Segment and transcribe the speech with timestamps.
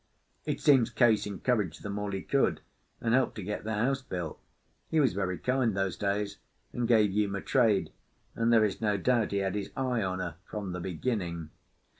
[0.45, 2.61] It seems Case encouraged them all he could,
[2.99, 4.39] and helped to get their house built.
[4.89, 6.39] He was very kind those days,
[6.73, 7.91] and gave Uma trade,
[8.33, 11.51] and there is no doubt he had his eye on her from the beginning.